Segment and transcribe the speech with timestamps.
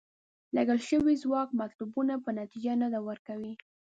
[0.55, 3.51] لګول شوی ځواک مطلوبه نتیجه نه ده ورکړې.